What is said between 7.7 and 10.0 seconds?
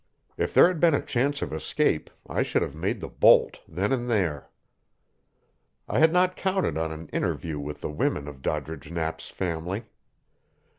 the women of Doddridge Knapp's family.